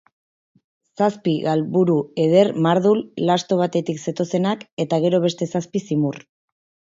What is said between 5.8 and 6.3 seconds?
zimur.